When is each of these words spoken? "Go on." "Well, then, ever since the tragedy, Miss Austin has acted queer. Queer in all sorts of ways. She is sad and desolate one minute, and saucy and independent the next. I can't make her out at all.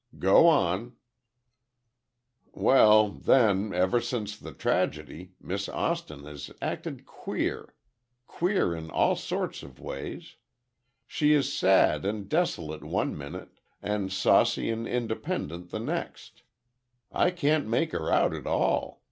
"Go 0.17 0.47
on." 0.47 0.93
"Well, 2.53 3.09
then, 3.11 3.71
ever 3.71 4.01
since 4.01 4.35
the 4.35 4.51
tragedy, 4.51 5.33
Miss 5.39 5.69
Austin 5.69 6.23
has 6.23 6.49
acted 6.59 7.05
queer. 7.05 7.75
Queer 8.25 8.75
in 8.75 8.89
all 8.89 9.15
sorts 9.15 9.61
of 9.61 9.79
ways. 9.79 10.37
She 11.05 11.33
is 11.33 11.53
sad 11.55 12.03
and 12.03 12.27
desolate 12.27 12.83
one 12.83 13.15
minute, 13.15 13.59
and 13.79 14.11
saucy 14.11 14.71
and 14.71 14.87
independent 14.87 15.69
the 15.69 15.79
next. 15.79 16.41
I 17.11 17.29
can't 17.29 17.67
make 17.67 17.91
her 17.91 18.11
out 18.11 18.33
at 18.33 18.47
all. 18.47 18.99